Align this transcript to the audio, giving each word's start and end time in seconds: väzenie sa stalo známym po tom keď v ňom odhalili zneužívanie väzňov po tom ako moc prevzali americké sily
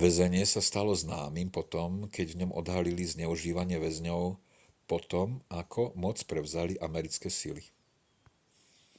väzenie 0.00 0.44
sa 0.52 0.60
stalo 0.68 0.92
známym 1.04 1.48
po 1.56 1.62
tom 1.74 1.90
keď 2.14 2.26
v 2.30 2.38
ňom 2.44 2.50
odhalili 2.60 3.00
zneužívanie 3.14 3.78
väzňov 3.84 4.22
po 4.90 4.98
tom 5.12 5.28
ako 5.62 5.82
moc 6.04 6.18
prevzali 6.30 6.74
americké 6.88 7.28
sily 7.38 7.64